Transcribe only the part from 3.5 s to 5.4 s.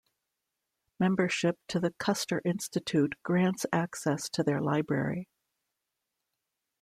access to their library.